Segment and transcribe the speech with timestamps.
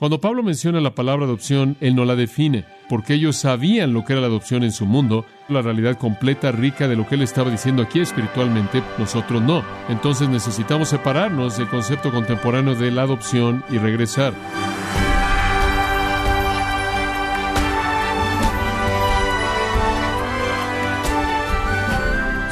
[0.00, 4.14] Cuando Pablo menciona la palabra adopción, él no la define, porque ellos sabían lo que
[4.14, 7.50] era la adopción en su mundo, la realidad completa, rica de lo que él estaba
[7.50, 9.62] diciendo aquí espiritualmente, nosotros no.
[9.90, 14.32] Entonces necesitamos separarnos del concepto contemporáneo de la adopción y regresar.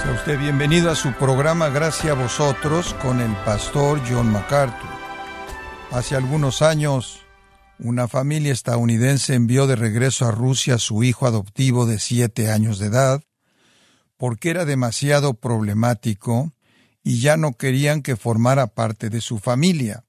[0.03, 4.91] Sea usted bienvenido a su programa Gracias a vosotros con el pastor John MacArthur.
[5.91, 7.25] Hace algunos años,
[7.79, 12.79] una familia estadounidense envió de regreso a Rusia a su hijo adoptivo de siete años
[12.79, 13.23] de edad,
[14.17, 16.53] porque era demasiado problemático
[17.03, 20.05] y ya no querían que formara parte de su familia.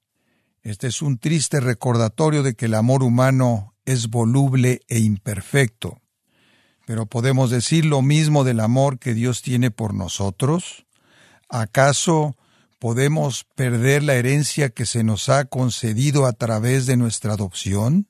[0.62, 6.00] Este es un triste recordatorio de que el amor humano es voluble e imperfecto.
[6.86, 10.86] Pero podemos decir lo mismo del amor que Dios tiene por nosotros.
[11.48, 12.36] ¿Acaso
[12.80, 18.08] podemos perder la herencia que se nos ha concedido a través de nuestra adopción?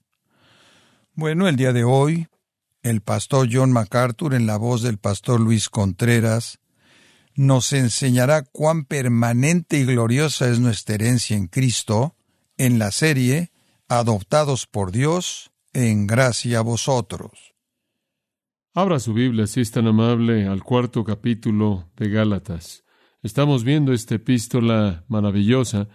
[1.12, 2.28] Bueno, el día de hoy,
[2.82, 6.60] el pastor John MacArthur, en la voz del pastor Luis Contreras,
[7.34, 12.16] nos enseñará cuán permanente y gloriosa es nuestra herencia en Cristo
[12.56, 13.50] en la serie
[13.88, 17.54] Adoptados por Dios en gracia a vosotros.
[18.72, 22.84] Abra su Biblia, si es tan amable, al cuarto capítulo de Gálatas.
[23.22, 25.88] Estamos viendo esta epístola maravillosa,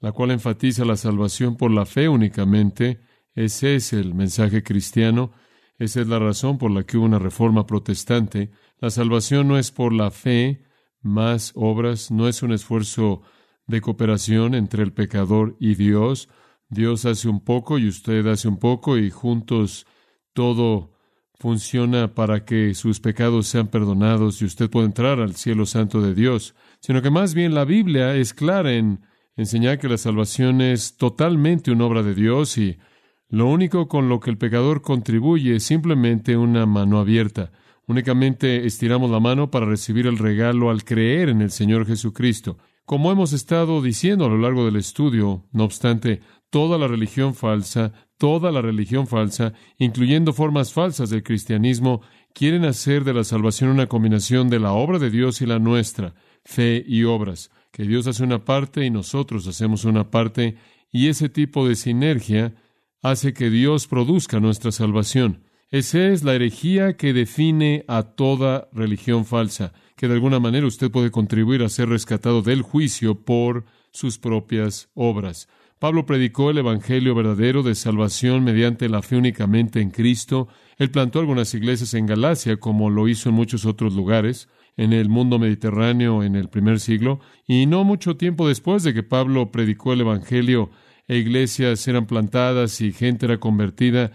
[0.00, 3.00] la cual enfatiza la salvación por la fe únicamente.
[3.34, 5.32] Ese es el mensaje cristiano.
[5.78, 8.50] Esa es la razón por la que hubo una reforma protestante.
[8.78, 10.62] La salvación no es por la fe,
[11.02, 13.20] más obras, no es un esfuerzo
[13.66, 16.30] de cooperación entre el pecador y Dios.
[16.70, 19.86] Dios hace un poco y usted hace un poco y juntos
[20.32, 20.94] todo
[21.40, 26.14] funciona para que sus pecados sean perdonados y usted pueda entrar al cielo santo de
[26.14, 29.00] Dios, sino que más bien la Biblia es clara en
[29.36, 32.76] enseñar que la salvación es totalmente una obra de Dios y
[33.30, 37.52] lo único con lo que el pecador contribuye es simplemente una mano abierta.
[37.86, 42.58] Únicamente estiramos la mano para recibir el regalo al creer en el Señor Jesucristo.
[42.84, 46.20] Como hemos estado diciendo a lo largo del estudio, no obstante,
[46.50, 52.02] toda la religión falsa, toda la religión falsa, incluyendo formas falsas del cristianismo,
[52.34, 56.14] quieren hacer de la salvación una combinación de la obra de Dios y la nuestra,
[56.44, 60.56] fe y obras, que Dios hace una parte y nosotros hacemos una parte,
[60.92, 62.54] y ese tipo de sinergia
[63.00, 65.44] hace que Dios produzca nuestra salvación.
[65.70, 70.90] Esa es la herejía que define a toda religión falsa, que de alguna manera usted
[70.90, 75.48] puede contribuir a ser rescatado del juicio por sus propias obras.
[75.80, 80.46] Pablo predicó el Evangelio verdadero de salvación mediante la fe únicamente en Cristo.
[80.76, 85.08] Él plantó algunas iglesias en Galacia, como lo hizo en muchos otros lugares, en el
[85.08, 89.94] mundo mediterráneo en el primer siglo, y no mucho tiempo después de que Pablo predicó
[89.94, 90.70] el Evangelio,
[91.08, 94.12] e iglesias eran plantadas y gente era convertida,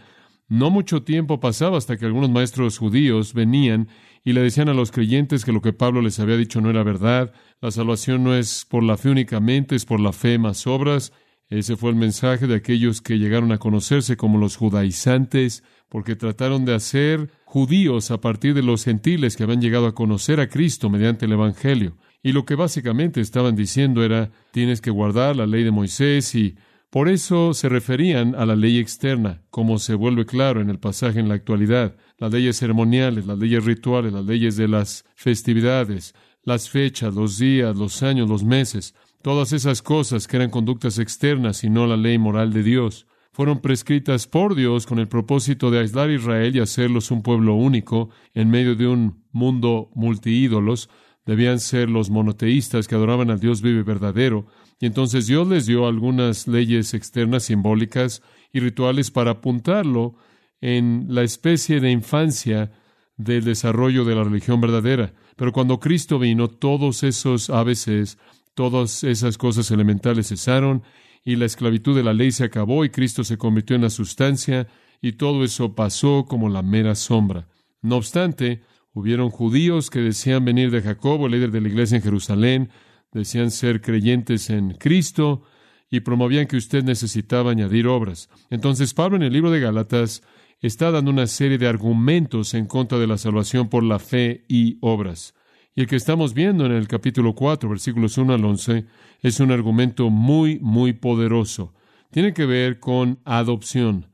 [0.48, 3.88] no mucho tiempo pasaba hasta que algunos maestros judíos venían
[4.24, 6.84] y le decían a los creyentes que lo que Pablo les había dicho no era
[6.84, 11.12] verdad, la salvación no es por la fe únicamente, es por la fe más obras,
[11.50, 16.66] ese fue el mensaje de aquellos que llegaron a conocerse como los judaizantes, porque trataron
[16.66, 20.90] de hacer judíos a partir de los gentiles que habían llegado a conocer a Cristo
[20.90, 21.98] mediante el Evangelio.
[22.24, 26.56] Y lo que básicamente estaban diciendo era, tienes que guardar la ley de Moisés y
[26.90, 31.20] por eso se referían a la ley externa, como se vuelve claro en el pasaje
[31.20, 36.70] en la actualidad, las leyes ceremoniales, las leyes rituales, las leyes de las festividades, las
[36.70, 38.96] fechas, los días, los años, los meses.
[39.26, 43.60] Todas esas cosas que eran conductas externas y no la ley moral de Dios, fueron
[43.60, 48.12] prescritas por Dios con el propósito de aislar a Israel y hacerlos un pueblo único
[48.36, 50.92] en medio de un mundo multiídolos.
[51.26, 54.46] Debían ser los monoteístas que adoraban al Dios vivo y verdadero.
[54.80, 58.22] Y entonces Dios les dio algunas leyes externas simbólicas
[58.54, 60.18] y rituales para apuntarlo
[60.62, 62.74] en la especie de infancia
[63.18, 65.16] del desarrollo de la religión verdadera.
[65.36, 68.20] Pero cuando Cristo vino, todos esos ABCs
[68.56, 70.84] Todas esas cosas elementales cesaron
[71.26, 74.68] y la esclavitud de la ley se acabó y Cristo se convirtió en la sustancia
[75.02, 77.48] y todo eso pasó como la mera sombra.
[77.82, 78.64] No obstante,
[78.94, 82.70] hubieron judíos que decían venir de Jacobo, líder de la iglesia en Jerusalén,
[83.12, 85.44] decían ser creyentes en Cristo
[85.90, 88.30] y promovían que usted necesitaba añadir obras.
[88.50, 90.24] Entonces Pablo en el libro de Gálatas
[90.62, 94.78] está dando una serie de argumentos en contra de la salvación por la fe y
[94.80, 95.34] obras.
[95.78, 98.86] Y el que estamos viendo en el capítulo 4, versículos 1 al 11,
[99.20, 101.74] es un argumento muy, muy poderoso.
[102.12, 104.08] Tiene que ver con adopción.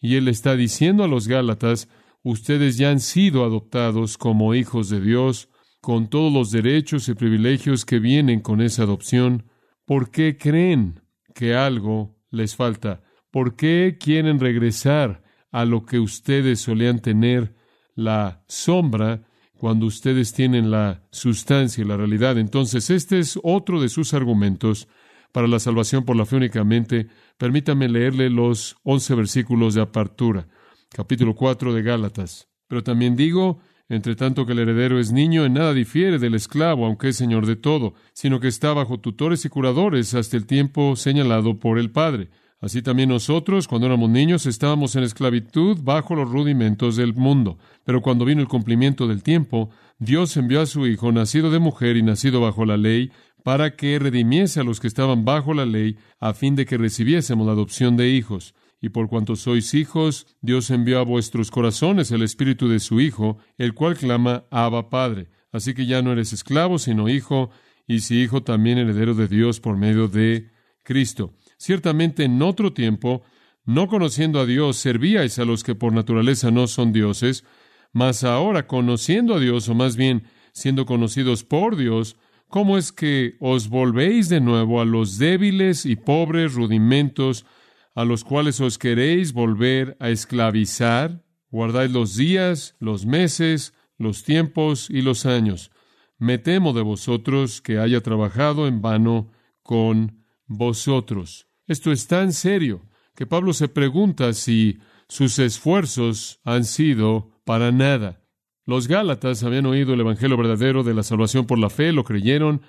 [0.00, 1.88] Y él está diciendo a los Gálatas,
[2.24, 5.48] ustedes ya han sido adoptados como hijos de Dios,
[5.80, 9.48] con todos los derechos y privilegios que vienen con esa adopción.
[9.84, 11.00] ¿Por qué creen
[11.32, 13.04] que algo les falta?
[13.30, 15.22] ¿Por qué quieren regresar
[15.52, 17.54] a lo que ustedes solían tener,
[17.94, 19.22] la sombra,
[19.64, 22.36] cuando ustedes tienen la sustancia y la realidad?
[22.36, 24.88] Entonces, este es otro de sus argumentos
[25.32, 27.06] para la salvación por la fe únicamente.
[27.38, 30.48] Permítame leerle los once versículos de apertura,
[30.90, 32.46] capítulo 4 de Gálatas.
[32.68, 36.84] Pero también digo, entre tanto que el heredero es niño, en nada difiere del esclavo,
[36.84, 40.94] aunque es señor de todo, sino que está bajo tutores y curadores hasta el tiempo
[40.94, 42.28] señalado por el Padre.
[42.64, 47.58] Así también nosotros, cuando éramos niños, estábamos en esclavitud bajo los rudimentos del mundo.
[47.84, 49.68] Pero cuando vino el cumplimiento del tiempo,
[49.98, 53.12] Dios envió a su Hijo, nacido de mujer y nacido bajo la ley,
[53.42, 57.46] para que redimiese a los que estaban bajo la ley, a fin de que recibiésemos
[57.46, 58.54] la adopción de hijos.
[58.80, 63.36] Y por cuanto sois hijos, Dios envió a vuestros corazones el Espíritu de su Hijo,
[63.58, 65.28] el cual clama Abba Padre.
[65.52, 67.50] Así que ya no eres esclavo, sino hijo,
[67.86, 70.48] y si hijo también heredero de Dios por medio de
[70.82, 71.34] Cristo.
[71.64, 73.22] Ciertamente en otro tiempo,
[73.64, 77.42] no conociendo a Dios, servíais a los que por naturaleza no son dioses,
[77.90, 82.18] mas ahora conociendo a Dios, o más bien siendo conocidos por Dios,
[82.48, 87.46] ¿cómo es que os volvéis de nuevo a los débiles y pobres rudimentos
[87.94, 91.24] a los cuales os queréis volver a esclavizar?
[91.50, 95.70] Guardáis los días, los meses, los tiempos y los años.
[96.18, 99.30] Me temo de vosotros que haya trabajado en vano
[99.62, 101.48] con vosotros.
[101.66, 102.82] Esto es tan serio
[103.14, 104.78] que Pablo se pregunta si
[105.08, 108.22] sus esfuerzos han sido para nada.
[108.66, 112.62] Los Gálatas habían oído el Evangelio verdadero de la salvación por la fe, lo creyeron,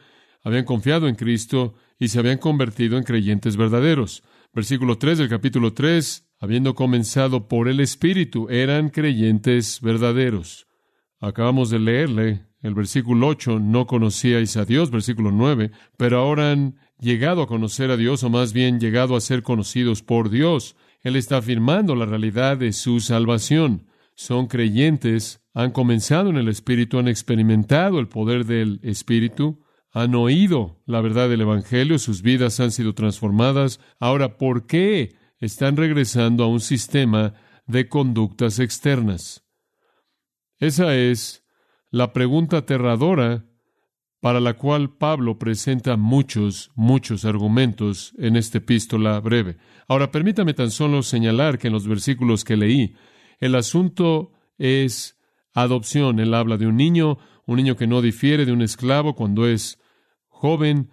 [0.43, 4.23] habían confiado en Cristo y se habían convertido en creyentes verdaderos.
[4.53, 10.67] Versículo 3 del capítulo 3, habiendo comenzado por el Espíritu, eran creyentes verdaderos.
[11.19, 16.77] Acabamos de leerle el versículo 8, no conocíais a Dios, versículo 9, pero ahora han
[16.99, 20.75] llegado a conocer a Dios, o más bien llegado a ser conocidos por Dios.
[21.01, 23.87] Él está afirmando la realidad de su salvación.
[24.15, 30.81] Son creyentes, han comenzado en el Espíritu, han experimentado el poder del Espíritu, han oído
[30.85, 33.79] la verdad del Evangelio, sus vidas han sido transformadas.
[33.99, 37.33] Ahora, ¿por qué están regresando a un sistema
[37.65, 39.45] de conductas externas?
[40.59, 41.45] Esa es
[41.91, 43.45] la pregunta aterradora
[44.25, 49.57] para la cual Pablo presenta muchos, muchos argumentos en esta epístola breve.
[49.87, 52.95] Ahora, permítame tan solo señalar que en los versículos que leí,
[53.39, 55.15] el asunto es
[55.53, 56.19] adopción.
[56.19, 59.77] Él habla de un niño, un niño que no difiere de un esclavo cuando es
[60.27, 60.89] joven.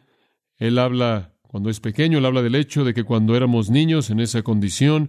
[0.59, 4.21] Él habla, cuando es pequeño, él habla del hecho de que cuando éramos niños en
[4.21, 5.09] esa condición,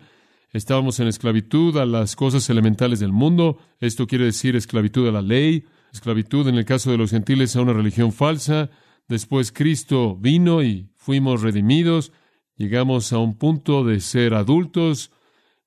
[0.53, 3.57] estábamos en esclavitud a las cosas elementales del mundo.
[3.81, 7.61] Esto quiere decir esclavitud a la ley, esclavitud en el caso de los gentiles a
[7.61, 8.69] una religión falsa.
[9.07, 12.11] Después Cristo vino y fuimos redimidos.
[12.55, 15.11] Llegamos a un punto de ser adultos.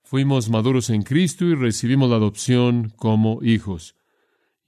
[0.03, 3.95] Fuimos maduros en Cristo y recibimos la adopción como hijos.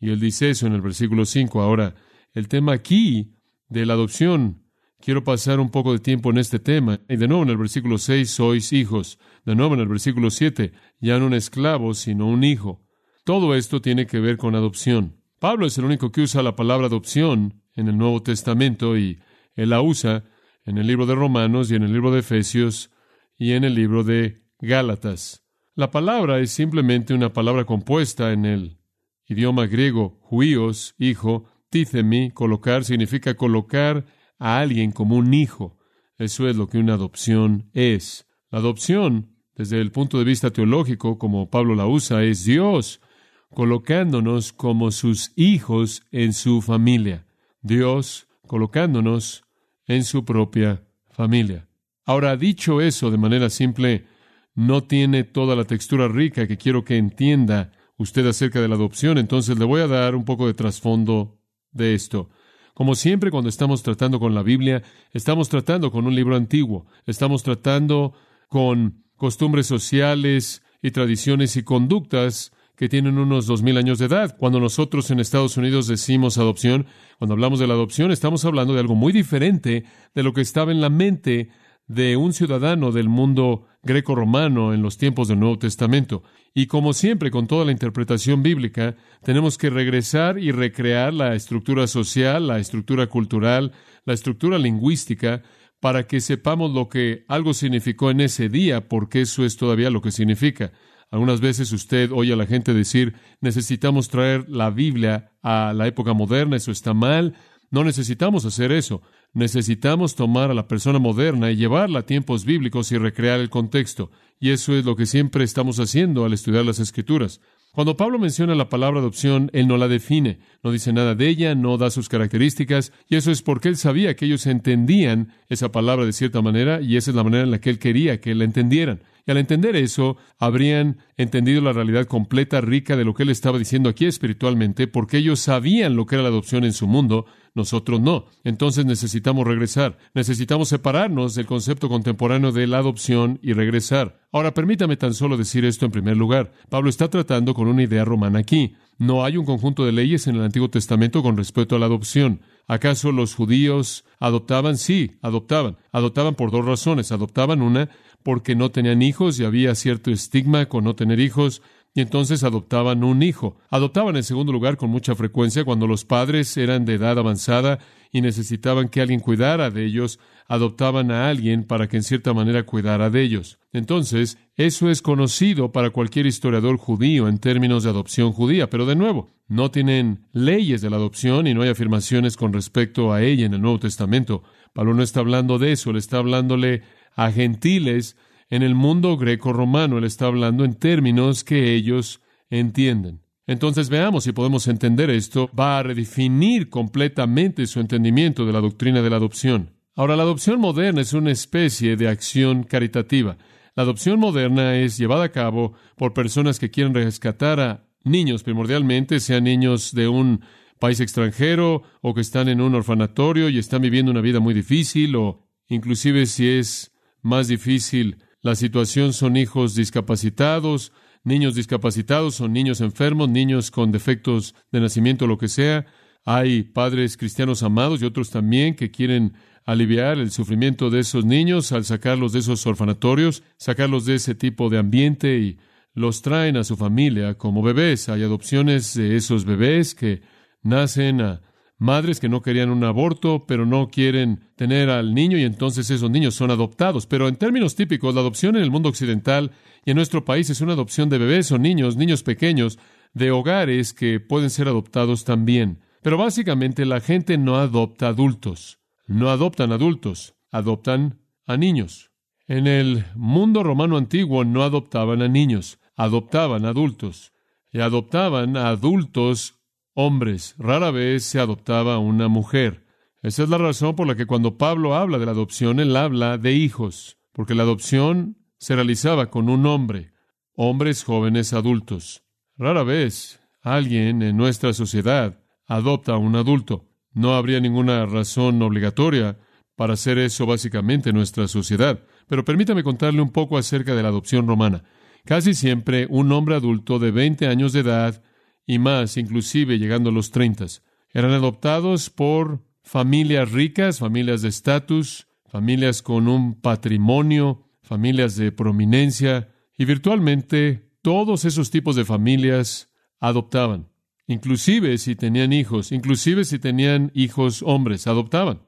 [0.00, 1.60] Y él dice eso en el versículo 5.
[1.60, 1.94] Ahora,
[2.32, 3.34] el tema aquí
[3.68, 4.62] de la adopción,
[5.00, 7.00] quiero pasar un poco de tiempo en este tema.
[7.08, 9.18] Y de nuevo en el versículo 6, sois hijos.
[9.44, 12.84] De nuevo en el versículo 7, ya no un esclavo, sino un hijo.
[13.24, 15.17] Todo esto tiene que ver con adopción.
[15.38, 19.20] Pablo es el único que usa la palabra adopción en el Nuevo Testamento y
[19.54, 20.24] él la usa
[20.64, 22.90] en el libro de Romanos y en el libro de Efesios
[23.36, 25.44] y en el libro de Gálatas.
[25.76, 28.78] La palabra es simplemente una palabra compuesta en el
[29.26, 34.06] idioma griego, huios, hijo, tícemi, colocar, significa colocar
[34.40, 35.78] a alguien como un hijo.
[36.16, 38.26] Eso es lo que una adopción es.
[38.50, 43.00] La adopción, desde el punto de vista teológico, como Pablo la usa, es Dios
[43.50, 47.26] colocándonos como sus hijos en su familia.
[47.62, 49.44] Dios colocándonos
[49.86, 51.68] en su propia familia.
[52.04, 54.06] Ahora, dicho eso de manera simple,
[54.54, 59.18] no tiene toda la textura rica que quiero que entienda usted acerca de la adopción,
[59.18, 61.38] entonces le voy a dar un poco de trasfondo
[61.72, 62.30] de esto.
[62.74, 67.42] Como siempre cuando estamos tratando con la Biblia, estamos tratando con un libro antiguo, estamos
[67.42, 68.14] tratando
[68.48, 74.36] con costumbres sociales y tradiciones y conductas que tienen unos dos mil años de edad.
[74.38, 76.86] Cuando nosotros en Estados Unidos decimos adopción,
[77.18, 80.70] cuando hablamos de la adopción, estamos hablando de algo muy diferente de lo que estaba
[80.70, 81.50] en la mente
[81.88, 86.22] de un ciudadano del mundo greco-romano en los tiempos del Nuevo Testamento.
[86.54, 88.94] Y como siempre, con toda la interpretación bíblica,
[89.24, 93.72] tenemos que regresar y recrear la estructura social, la estructura cultural,
[94.04, 95.42] la estructura lingüística,
[95.80, 100.00] para que sepamos lo que algo significó en ese día, porque eso es todavía lo
[100.00, 100.72] que significa.
[101.10, 106.12] Algunas veces usted oye a la gente decir, necesitamos traer la Biblia a la época
[106.12, 107.34] moderna, eso está mal.
[107.70, 109.02] No necesitamos hacer eso.
[109.34, 114.10] necesitamos tomar a la persona moderna y llevarla a tiempos bíblicos y recrear el contexto.
[114.40, 117.40] Y eso es lo que siempre estamos haciendo al estudiar las Escrituras.
[117.72, 121.54] Cuando Pablo menciona la palabra adopción, él no la define, no dice nada de ella,
[121.54, 126.06] no da sus características, y eso es porque él sabía que ellos entendían esa palabra
[126.06, 128.44] de cierta manera, y esa es la manera en la que él quería que la
[128.44, 129.02] entendieran.
[129.28, 133.58] Y al entender eso, habrían entendido la realidad completa, rica de lo que él estaba
[133.58, 138.00] diciendo aquí espiritualmente, porque ellos sabían lo que era la adopción en su mundo, nosotros
[138.00, 138.24] no.
[138.42, 139.98] Entonces necesitamos regresar.
[140.14, 144.18] Necesitamos separarnos del concepto contemporáneo de la adopción y regresar.
[144.32, 146.52] Ahora, permítame tan solo decir esto en primer lugar.
[146.70, 148.76] Pablo está tratando con una idea romana aquí.
[148.96, 152.40] No hay un conjunto de leyes en el Antiguo Testamento con respecto a la adopción.
[152.66, 154.76] ¿Acaso los judíos adoptaban?
[154.76, 155.76] Sí, adoptaban.
[155.92, 157.12] Adoptaban por dos razones.
[157.12, 157.90] Adoptaban una
[158.22, 161.62] porque no tenían hijos y había cierto estigma con no tener hijos,
[161.94, 163.56] y entonces adoptaban un hijo.
[163.70, 167.78] Adoptaban en segundo lugar con mucha frecuencia cuando los padres eran de edad avanzada
[168.12, 172.62] y necesitaban que alguien cuidara de ellos, adoptaban a alguien para que en cierta manera
[172.64, 173.58] cuidara de ellos.
[173.72, 178.96] Entonces, eso es conocido para cualquier historiador judío en términos de adopción judía, pero de
[178.96, 183.46] nuevo, no tienen leyes de la adopción y no hay afirmaciones con respecto a ella
[183.46, 184.42] en el Nuevo Testamento.
[184.72, 186.82] Pablo no está hablando de eso, le está hablándole
[187.18, 188.16] a gentiles
[188.48, 189.98] en el mundo greco-romano.
[189.98, 193.22] Él está hablando en términos que ellos entienden.
[193.48, 195.50] Entonces veamos si podemos entender esto.
[195.58, 199.72] Va a redefinir completamente su entendimiento de la doctrina de la adopción.
[199.96, 203.36] Ahora, la adopción moderna es una especie de acción caritativa.
[203.74, 209.18] La adopción moderna es llevada a cabo por personas que quieren rescatar a niños primordialmente,
[209.18, 210.42] sean niños de un
[210.78, 215.16] país extranjero o que están en un orfanatorio y están viviendo una vida muy difícil
[215.16, 216.92] o inclusive si es
[217.28, 220.92] más difícil la situación son hijos discapacitados,
[221.24, 225.86] niños discapacitados, son niños enfermos, niños con defectos de nacimiento, lo que sea.
[226.24, 231.72] Hay padres cristianos amados y otros también que quieren aliviar el sufrimiento de esos niños
[231.72, 235.58] al sacarlos de esos orfanatorios, sacarlos de ese tipo de ambiente y
[235.94, 238.08] los traen a su familia como bebés.
[238.08, 240.22] Hay adopciones de esos bebés que
[240.62, 241.42] nacen a
[241.78, 246.10] madres que no querían un aborto, pero no quieren tener al niño y entonces esos
[246.10, 247.06] niños son adoptados.
[247.06, 249.52] Pero en términos típicos, la adopción en el mundo occidental
[249.84, 252.78] y en nuestro país es una adopción de bebés o niños, niños pequeños,
[253.14, 255.80] de hogares que pueden ser adoptados también.
[256.02, 262.10] Pero básicamente la gente no adopta adultos, no adoptan adultos, adoptan a niños.
[262.46, 267.32] En el mundo romano antiguo no adoptaban a niños, adoptaban adultos.
[267.70, 269.57] Y adoptaban a adultos
[270.00, 272.86] hombres, rara vez se adoptaba una mujer.
[273.20, 276.38] Esa es la razón por la que cuando Pablo habla de la adopción, él habla
[276.38, 280.12] de hijos, porque la adopción se realizaba con un hombre,
[280.54, 282.22] hombres jóvenes adultos.
[282.56, 286.88] Rara vez alguien en nuestra sociedad adopta a un adulto.
[287.12, 289.40] No habría ninguna razón obligatoria
[289.74, 292.04] para hacer eso básicamente en nuestra sociedad.
[292.28, 294.84] Pero permítame contarle un poco acerca de la adopción romana.
[295.24, 298.22] Casi siempre un hombre adulto de 20 años de edad
[298.68, 300.82] y más, inclusive llegando a los treintas.
[301.12, 309.48] Eran adoptados por familias ricas, familias de estatus, familias con un patrimonio, familias de prominencia,
[309.78, 313.88] y virtualmente todos esos tipos de familias adoptaban.
[314.26, 318.60] Inclusive si tenían hijos, inclusive si tenían hijos hombres, adoptaban.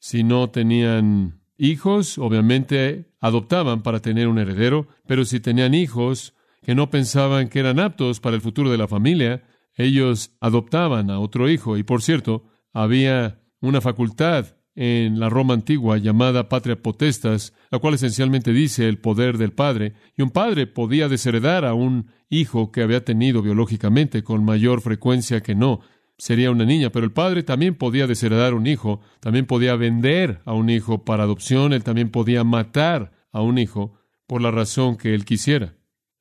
[0.00, 6.34] Si no tenían hijos, obviamente adoptaban para tener un heredero, pero si tenían hijos,
[6.64, 9.44] que no pensaban que eran aptos para el futuro de la familia,
[9.76, 11.76] ellos adoptaban a otro hijo.
[11.76, 17.94] Y por cierto, había una facultad en la Roma antigua llamada patria potestas, la cual
[17.94, 22.82] esencialmente dice el poder del padre, y un padre podía desheredar a un hijo que
[22.82, 25.80] había tenido biológicamente con mayor frecuencia que no.
[26.16, 30.54] Sería una niña, pero el padre también podía desheredar un hijo, también podía vender a
[30.54, 33.94] un hijo para adopción, él también podía matar a un hijo
[34.26, 35.74] por la razón que él quisiera.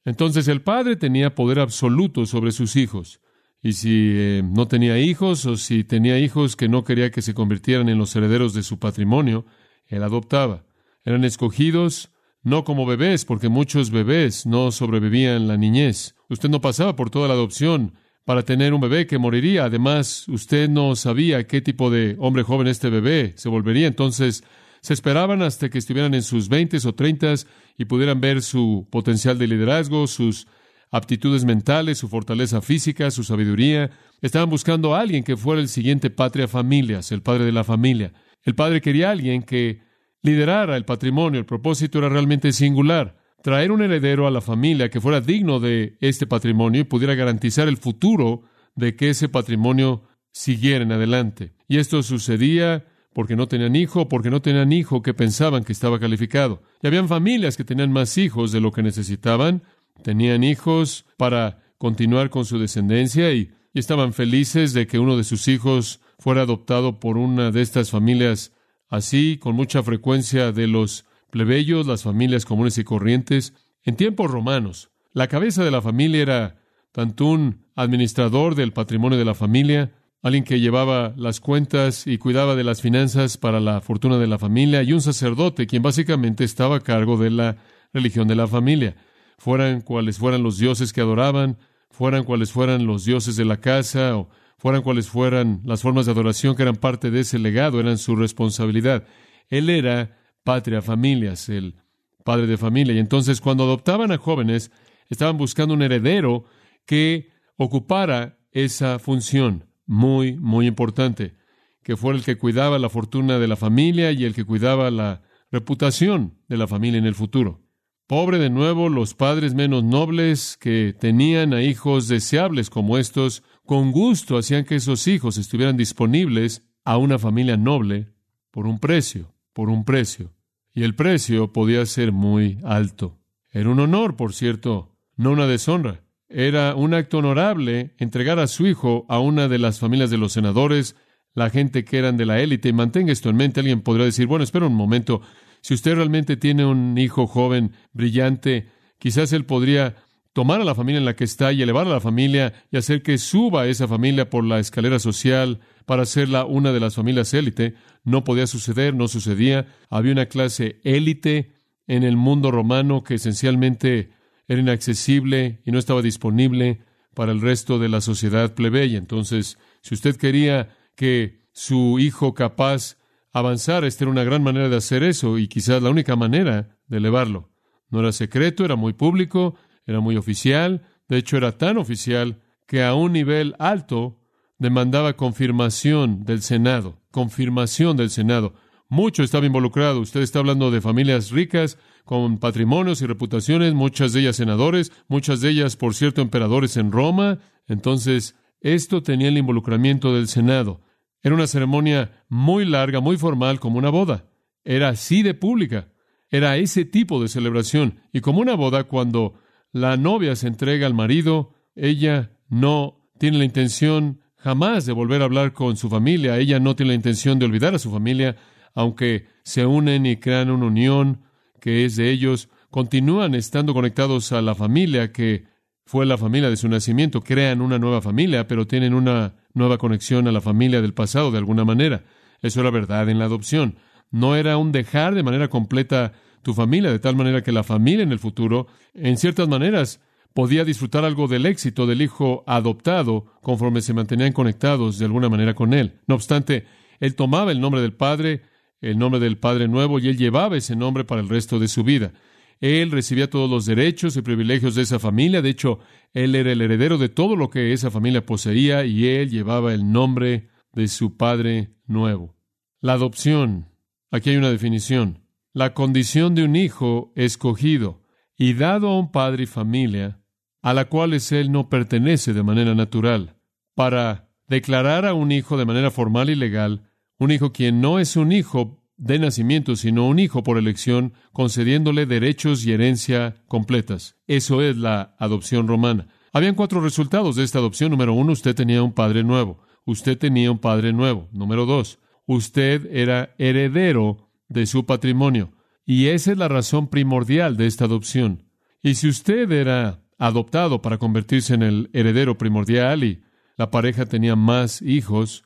[0.05, 3.21] Entonces el padre tenía poder absoluto sobre sus hijos.
[3.61, 7.33] Y si eh, no tenía hijos o si tenía hijos que no quería que se
[7.33, 9.45] convirtieran en los herederos de su patrimonio,
[9.87, 10.65] él adoptaba.
[11.05, 12.09] Eran escogidos
[12.43, 16.15] no como bebés, porque muchos bebés no sobrevivían la niñez.
[16.29, 17.93] Usted no pasaba por toda la adopción
[18.25, 19.65] para tener un bebé que moriría.
[19.65, 23.87] Además, usted no sabía qué tipo de hombre joven este bebé se volvería.
[23.87, 24.43] Entonces,
[24.83, 27.47] se esperaban hasta que estuvieran en sus veintes o treintas
[27.77, 30.45] y pudieran ver su potencial de liderazgo, sus
[30.91, 33.91] aptitudes mentales, su fortaleza física, su sabiduría.
[34.21, 38.11] Estaban buscando a alguien que fuera el siguiente patria familias, el padre de la familia.
[38.43, 39.83] El padre quería a alguien que
[40.21, 41.39] liderara el patrimonio.
[41.39, 43.15] El propósito era realmente singular.
[43.41, 47.69] Traer un heredero a la familia que fuera digno de este patrimonio y pudiera garantizar
[47.69, 48.43] el futuro
[48.75, 51.53] de que ese patrimonio siguiera en adelante.
[51.69, 55.99] Y esto sucedía porque no tenían hijo, porque no tenían hijo que pensaban que estaba
[55.99, 56.61] calificado.
[56.81, 59.63] Y habían familias que tenían más hijos de lo que necesitaban,
[60.03, 65.23] tenían hijos para continuar con su descendencia y, y estaban felices de que uno de
[65.23, 68.53] sus hijos fuera adoptado por una de estas familias
[68.89, 73.53] así, con mucha frecuencia de los plebeyos, las familias comunes y corrientes.
[73.83, 76.55] En tiempos romanos, la cabeza de la familia era
[76.91, 79.91] tanto un administrador del patrimonio de la familia,
[80.23, 84.39] alguien que llevaba las cuentas y cuidaba de las finanzas para la fortuna de la
[84.39, 87.57] familia, y un sacerdote, quien básicamente estaba a cargo de la
[87.93, 88.95] religión de la familia.
[89.37, 91.57] Fueran cuales fueran los dioses que adoraban,
[91.91, 96.13] fueran cuales fueran los dioses de la casa, o fueran cuales fueran las formas de
[96.13, 99.03] adoración que eran parte de ese legado, eran su responsabilidad.
[99.49, 101.75] Él era patria familias, el
[102.23, 102.95] padre de familia.
[102.95, 104.71] Y entonces cuando adoptaban a jóvenes,
[105.09, 106.45] estaban buscando un heredero
[106.85, 111.35] que ocupara esa función muy, muy importante,
[111.83, 115.21] que fuera el que cuidaba la fortuna de la familia y el que cuidaba la
[115.51, 117.61] reputación de la familia en el futuro.
[118.07, 123.91] Pobre de nuevo los padres menos nobles que tenían a hijos deseables como estos, con
[123.91, 128.09] gusto hacían que esos hijos estuvieran disponibles a una familia noble
[128.51, 130.33] por un precio, por un precio.
[130.73, 133.19] Y el precio podía ser muy alto.
[133.51, 136.03] Era un honor, por cierto, no una deshonra.
[136.35, 140.33] Era un acto honorable entregar a su hijo a una de las familias de los
[140.33, 140.95] senadores,
[141.35, 142.69] la gente que eran de la élite.
[142.69, 143.59] Y mantenga esto en mente.
[143.59, 145.21] Alguien podría decir, bueno, espera un momento.
[145.61, 149.95] Si usted realmente tiene un hijo joven, brillante, quizás él podría
[150.33, 153.03] tomar a la familia en la que está y elevar a la familia y hacer
[153.03, 157.75] que suba esa familia por la escalera social para hacerla una de las familias élite.
[158.03, 159.67] No podía suceder, no sucedía.
[159.91, 161.53] Había una clase élite
[161.85, 164.09] en el mundo romano que esencialmente
[164.47, 166.81] era inaccesible y no estaba disponible
[167.13, 168.97] para el resto de la sociedad plebeya.
[168.97, 172.97] Entonces, si usted quería que su hijo capaz
[173.31, 176.97] avanzara, esta era una gran manera de hacer eso y quizás la única manera de
[176.97, 177.51] elevarlo.
[177.89, 182.83] No era secreto, era muy público, era muy oficial, de hecho era tan oficial que
[182.83, 184.19] a un nivel alto
[184.57, 188.53] demandaba confirmación del Senado, confirmación del Senado.
[188.93, 190.01] Mucho estaba involucrado.
[190.01, 195.41] Usted está hablando de familias ricas, con patrimonios y reputaciones, muchas de ellas senadores, muchas
[195.41, 197.39] de ellas, por cierto, emperadores en Roma.
[197.67, 200.81] Entonces, esto tenía el involucramiento del Senado.
[201.23, 204.29] Era una ceremonia muy larga, muy formal, como una boda.
[204.63, 205.87] Era así de pública.
[206.29, 207.99] Era ese tipo de celebración.
[208.11, 209.33] Y como una boda, cuando
[209.71, 215.25] la novia se entrega al marido, ella no tiene la intención jamás de volver a
[215.25, 216.37] hablar con su familia.
[216.37, 218.35] Ella no tiene la intención de olvidar a su familia,
[218.73, 221.21] aunque se unen y crean una unión
[221.59, 225.45] que es de ellos, continúan estando conectados a la familia que
[225.85, 230.27] fue la familia de su nacimiento, crean una nueva familia, pero tienen una nueva conexión
[230.27, 232.03] a la familia del pasado de alguna manera.
[232.41, 233.75] Eso era verdad en la adopción.
[234.11, 238.03] No era un dejar de manera completa tu familia, de tal manera que la familia
[238.03, 240.01] en el futuro, en ciertas maneras,
[240.33, 245.53] podía disfrutar algo del éxito del hijo adoptado conforme se mantenían conectados de alguna manera
[245.53, 245.99] con él.
[246.07, 246.65] No obstante,
[246.99, 248.41] él tomaba el nombre del padre,
[248.83, 251.83] el nombre del Padre Nuevo y él llevaba ese nombre para el resto de su
[251.83, 252.13] vida.
[252.59, 255.41] Él recibía todos los derechos y privilegios de esa familia.
[255.41, 255.79] De hecho,
[256.13, 259.91] él era el heredero de todo lo que esa familia poseía y él llevaba el
[259.91, 262.35] nombre de su Padre Nuevo.
[262.81, 263.69] La adopción.
[264.11, 265.25] Aquí hay una definición.
[265.53, 268.03] La condición de un hijo escogido
[268.37, 270.23] y dado a un padre y familia
[270.63, 273.35] a la cual él no pertenece de manera natural,
[273.75, 276.89] para declarar a un hijo de manera formal y legal
[277.23, 282.05] un hijo quien no es un hijo de nacimiento, sino un hijo por elección, concediéndole
[282.05, 284.17] derechos y herencia completas.
[284.27, 286.07] Eso es la adopción romana.
[286.31, 287.91] Habían cuatro resultados de esta adopción.
[287.91, 289.59] Número uno, usted tenía un padre nuevo.
[289.85, 291.27] Usted tenía un padre nuevo.
[291.31, 295.51] Número dos, usted era heredero de su patrimonio.
[295.85, 298.45] Y esa es la razón primordial de esta adopción.
[298.81, 303.23] Y si usted era adoptado para convertirse en el heredero primordial y
[303.57, 305.43] la pareja tenía más hijos,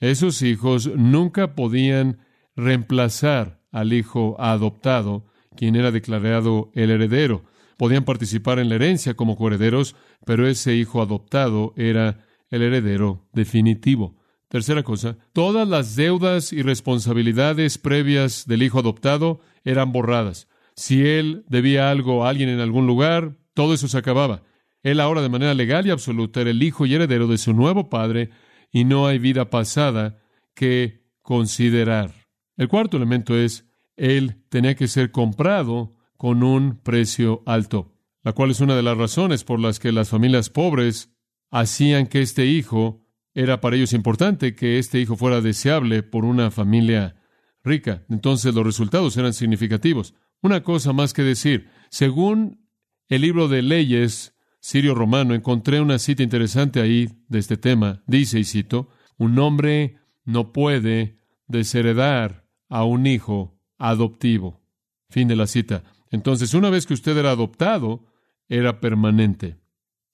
[0.00, 2.18] esos hijos nunca podían
[2.54, 5.24] reemplazar al hijo adoptado,
[5.56, 7.44] quien era declarado el heredero.
[7.76, 14.16] Podían participar en la herencia como coherederos, pero ese hijo adoptado era el heredero definitivo.
[14.48, 20.48] Tercera cosa, todas las deudas y responsabilidades previas del hijo adoptado eran borradas.
[20.76, 24.42] Si él debía algo a alguien en algún lugar, todo eso se acababa.
[24.82, 27.90] Él ahora de manera legal y absoluta era el hijo y heredero de su nuevo
[27.90, 28.30] padre,
[28.76, 30.18] y no hay vida pasada
[30.54, 32.12] que considerar.
[32.58, 33.64] El cuarto elemento es,
[33.96, 38.98] él tenía que ser comprado con un precio alto, la cual es una de las
[38.98, 41.10] razones por las que las familias pobres
[41.50, 46.50] hacían que este hijo era para ellos importante que este hijo fuera deseable por una
[46.50, 47.16] familia
[47.64, 48.04] rica.
[48.10, 50.12] Entonces los resultados eran significativos.
[50.42, 52.68] Una cosa más que decir, según
[53.08, 54.35] el libro de leyes
[54.66, 58.02] sirio-romano, encontré una cita interesante ahí de este tema.
[58.08, 64.60] Dice, y cito, un hombre no puede desheredar a un hijo adoptivo.
[65.08, 65.84] Fin de la cita.
[66.10, 68.06] Entonces, una vez que usted era adoptado,
[68.48, 69.56] era permanente.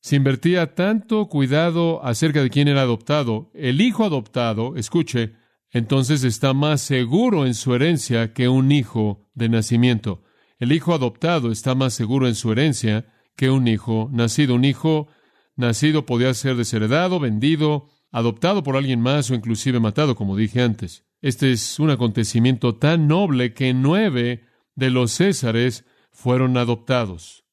[0.02, 3.50] Se invertía tanto cuidado acerca de quién era adoptado.
[3.54, 5.32] El hijo adoptado, escuche,
[5.70, 10.24] entonces está más seguro en su herencia que un hijo de nacimiento.
[10.58, 14.54] El hijo adoptado está más seguro en su herencia que un hijo nacido.
[14.54, 15.08] Un hijo
[15.56, 21.04] nacido podía ser desheredado, vendido, adoptado por alguien más o inclusive matado, como dije antes.
[21.20, 27.44] Este es un acontecimiento tan noble que nueve de los Césares fueron adoptados.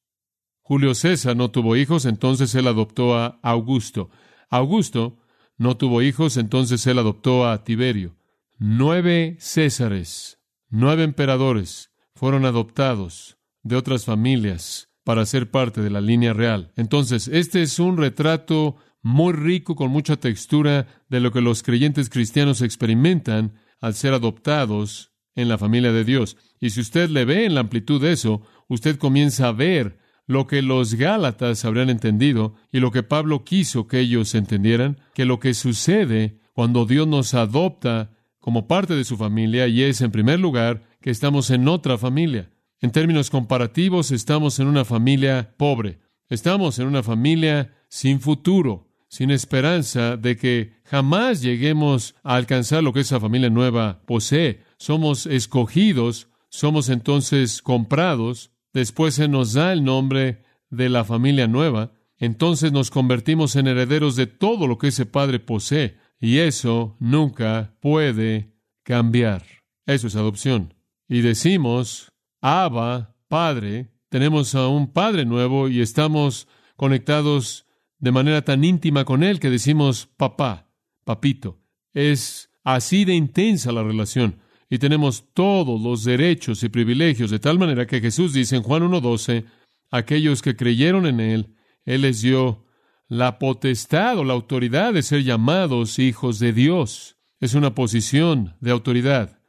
[0.60, 4.10] Julio César no tuvo hijos, entonces él adoptó a Augusto.
[4.50, 5.18] Augusto
[5.56, 8.16] no tuvo hijos, entonces él adoptó a Tiberio.
[8.58, 10.38] Nueve Césares,
[10.68, 16.70] nueve emperadores fueron adoptados de otras familias para ser parte de la línea real.
[16.76, 22.08] Entonces, este es un retrato muy rico, con mucha textura, de lo que los creyentes
[22.08, 26.36] cristianos experimentan al ser adoptados en la familia de Dios.
[26.60, 30.46] Y si usted le ve en la amplitud de eso, usted comienza a ver lo
[30.46, 35.40] que los Gálatas habrían entendido y lo que Pablo quiso que ellos entendieran, que lo
[35.40, 40.38] que sucede cuando Dios nos adopta como parte de su familia y es, en primer
[40.38, 42.52] lugar, que estamos en otra familia.
[42.80, 45.98] En términos comparativos, estamos en una familia pobre.
[46.28, 52.92] Estamos en una familia sin futuro, sin esperanza de que jamás lleguemos a alcanzar lo
[52.92, 54.60] que esa familia nueva posee.
[54.78, 61.92] Somos escogidos, somos entonces comprados después se nos da el nombre de la familia nueva,
[62.18, 67.74] entonces nos convertimos en herederos de todo lo que ese padre posee, y eso nunca
[67.80, 69.44] puede cambiar.
[69.86, 70.74] Eso es adopción.
[71.08, 72.09] Y decimos,
[72.40, 77.66] Abba, Padre, tenemos a un Padre nuevo y estamos conectados
[77.98, 80.70] de manera tan íntima con Él que decimos papá,
[81.04, 81.60] papito.
[81.92, 87.58] Es así de intensa la relación y tenemos todos los derechos y privilegios, de tal
[87.58, 89.44] manera que Jesús dice en Juan 1.12,
[89.90, 92.64] aquellos que creyeron en Él, Él les dio
[93.08, 97.16] la potestad o la autoridad de ser llamados hijos de Dios.
[97.40, 99.40] Es una posición de autoridad.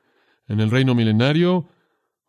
[0.47, 1.69] En el reino milenario,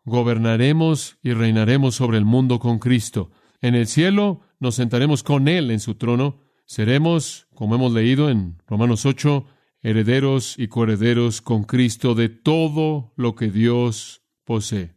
[0.05, 3.31] gobernaremos y reinaremos sobre el mundo con Cristo.
[3.61, 6.41] En el cielo nos sentaremos con Él en su trono.
[6.65, 9.45] Seremos, como hemos leído en Romanos 8,
[9.81, 14.95] herederos y coherederos con Cristo de todo lo que Dios posee.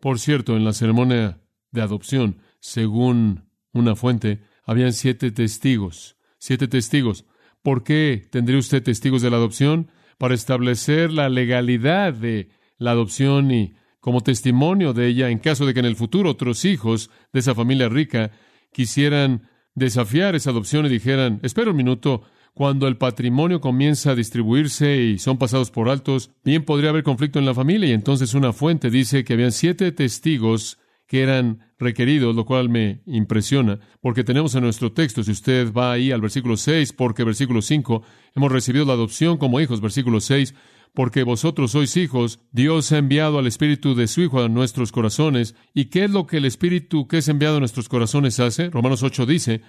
[0.00, 6.16] Por cierto, en la ceremonia de adopción, según una fuente, habían siete testigos.
[6.38, 7.24] Siete testigos.
[7.62, 9.90] ¿Por qué tendría usted testigos de la adopción?
[10.18, 13.74] Para establecer la legalidad de la adopción y
[14.06, 17.56] como testimonio de ella en caso de que en el futuro otros hijos de esa
[17.56, 18.30] familia rica
[18.72, 22.22] quisieran desafiar esa adopción y dijeran, espera un minuto,
[22.54, 27.40] cuando el patrimonio comienza a distribuirse y son pasados por altos, bien podría haber conflicto
[27.40, 32.36] en la familia y entonces una fuente dice que habían siete testigos que eran requeridos,
[32.36, 36.56] lo cual me impresiona, porque tenemos en nuestro texto, si usted va ahí al versículo
[36.56, 38.04] 6, porque versículo 5,
[38.36, 40.54] hemos recibido la adopción como hijos, versículo 6,
[40.96, 45.54] porque vosotros sois hijos, Dios ha enviado al Espíritu de su Hijo a nuestros corazones.
[45.74, 48.70] ¿Y qué es lo que el Espíritu que es enviado a nuestros corazones hace?
[48.70, 49.60] Romanos 8 dice,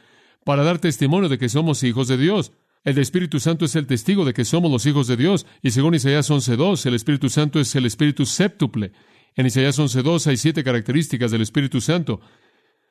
[0.45, 2.53] para dar testimonio de que somos hijos de Dios.
[2.85, 5.45] El Espíritu Santo es el testigo de que somos los hijos de Dios.
[5.61, 8.93] Y según Isaías 11.2, el Espíritu Santo es el Espíritu séptuple.
[9.35, 12.21] En Isaías 11.2 hay siete características del Espíritu Santo.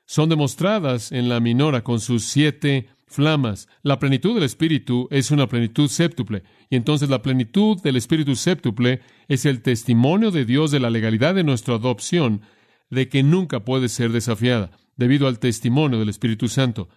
[0.05, 3.69] Son demostradas en la minora con sus siete flamas.
[3.83, 6.43] La plenitud del Espíritu es una plenitud séptuple.
[6.71, 11.35] Y entonces la plenitud del Espíritu séptuple es el testimonio de Dios de la legalidad
[11.35, 12.43] de nuestra adopción,
[12.91, 16.89] de que nunca puede ser desafiada, debido al testimonio del Espíritu Santo.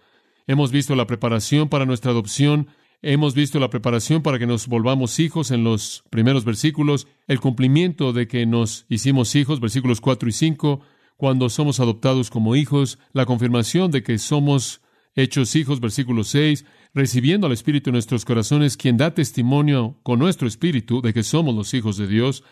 [0.46, 2.68] Hemos visto la preparación para nuestra adopción
[3.02, 8.12] Hemos visto la preparación para que nos volvamos hijos en los primeros versículos, el cumplimiento
[8.12, 10.80] de que nos hicimos hijos, versículos 4 y 5,
[11.16, 14.82] cuando somos adoptados como hijos, la confirmación de que somos
[15.22, 20.48] hechos hijos, versículo 6, recibiendo al Espíritu en nuestros corazones, quien da testimonio con nuestro
[20.48, 22.42] Espíritu de que somos los hijos de Dios.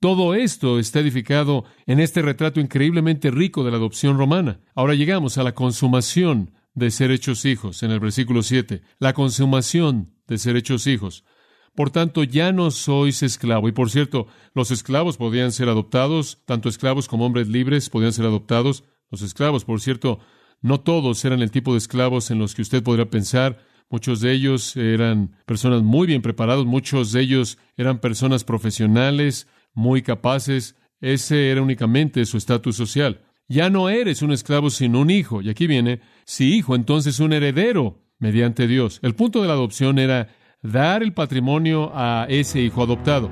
[0.00, 4.60] Todo esto está edificado en este retrato increíblemente rico de la adopción romana.
[4.74, 10.14] Ahora llegamos a la consumación de ser hechos hijos, en el versículo 7, la consumación
[10.26, 11.24] de ser hechos hijos.
[11.74, 13.68] Por tanto, ya no sois esclavo.
[13.68, 18.26] Y por cierto, los esclavos podían ser adoptados, tanto esclavos como hombres libres podían ser
[18.26, 18.84] adoptados.
[19.10, 20.18] Los esclavos, por cierto,
[20.62, 23.58] no todos eran el tipo de esclavos en los que usted podría pensar.
[23.90, 30.02] Muchos de ellos eran personas muy bien preparados, muchos de ellos eran personas profesionales, muy
[30.02, 30.76] capaces.
[31.00, 33.20] Ese era únicamente su estatus social.
[33.48, 35.42] Ya no eres un esclavo sino un hijo.
[35.42, 39.00] Y aquí viene, si hijo, entonces un heredero mediante Dios.
[39.02, 40.28] El punto de la adopción era
[40.62, 43.30] dar el patrimonio a ese hijo adoptado.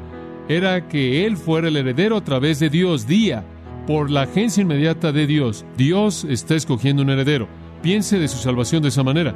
[0.49, 3.45] Era que él fuera el heredero a través de Dios, día,
[3.91, 5.67] por la agencia inmediata de Dios.
[5.77, 7.49] Dios está escogiendo un heredero.
[7.83, 9.35] Piense de su salvación de esa manera.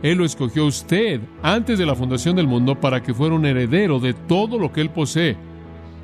[0.00, 3.44] Él lo escogió a usted antes de la fundación del mundo para que fuera un
[3.44, 5.36] heredero de todo lo que Él posee.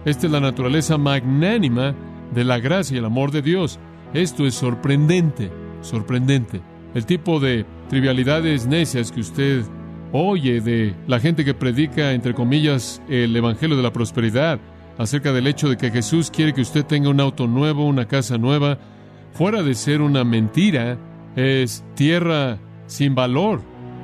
[0.04, 1.94] Esta es la naturaleza magnánima
[2.34, 3.78] de la gracia y el amor de Dios.
[4.14, 6.60] Esto es sorprendente, sorprendente.
[6.96, 9.62] El tipo de trivialidades necias que usted
[10.10, 14.58] oye de la gente que predica, entre comillas, el Evangelio de la Prosperidad,
[14.98, 18.38] acerca del hecho de que Jesús quiere que usted tenga un auto nuevo, una casa
[18.38, 18.78] nueva,
[19.32, 20.98] fuera de ser una mentira,
[21.36, 23.62] es tierra sin valor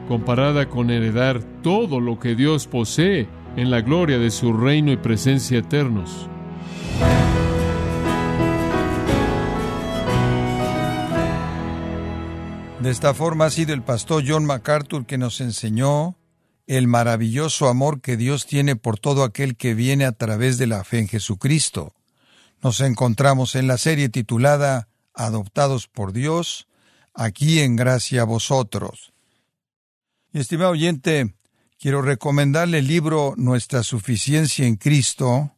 [0.08, 4.96] comparada con heredar todo lo que Dios posee en la gloria de su reino y
[4.96, 6.28] presencia eternos.
[12.80, 16.17] De esta forma ha sido el pastor John MacArthur que nos enseñó
[16.68, 20.84] el maravilloso amor que Dios tiene por todo aquel que viene a través de la
[20.84, 21.94] fe en Jesucristo.
[22.62, 26.68] Nos encontramos en la serie titulada Adoptados por Dios,
[27.14, 29.14] aquí en gracia a vosotros.
[30.34, 31.34] Estimado oyente,
[31.78, 35.56] quiero recomendarle el libro Nuestra Suficiencia en Cristo,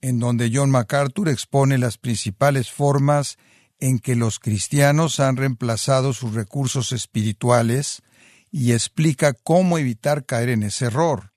[0.00, 3.38] en donde John MacArthur expone las principales formas
[3.80, 8.03] en que los cristianos han reemplazado sus recursos espirituales
[8.56, 11.32] y explica cómo evitar caer en ese error.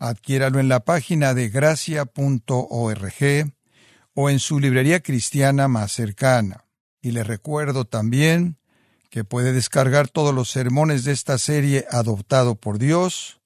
[0.00, 3.14] Adquiéralo en la página de gracia.org
[4.14, 6.64] o en su librería cristiana más cercana.
[7.00, 8.58] Y le recuerdo también
[9.10, 13.40] que puede descargar todos los sermones de esta serie adoptado por Dios,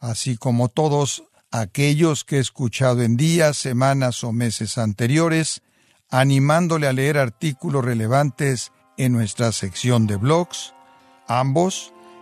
[0.00, 5.60] así como todos aquellos que he escuchado en días, semanas o meses anteriores,
[6.08, 10.72] animándole a leer artículos relevantes en nuestra sección de blogs,
[11.28, 11.92] ambos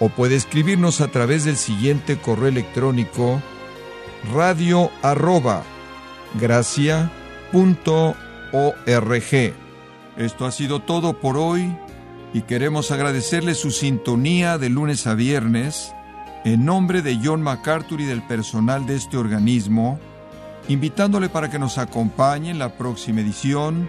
[0.00, 3.42] O puede escribirnos a través del siguiente correo electrónico
[4.32, 5.64] radio arroba
[10.16, 11.74] esto ha sido todo por hoy
[12.34, 15.94] y queremos agradecerle su sintonía de lunes a viernes.
[16.44, 19.98] En nombre de John MacArthur y del personal de este organismo,
[20.68, 23.88] invitándole para que nos acompañe en la próxima edición